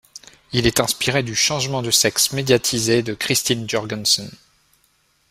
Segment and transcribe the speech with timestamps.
[0.51, 4.31] Il est inspiré du changement de sexe médiatisé de Christine Jorgensen.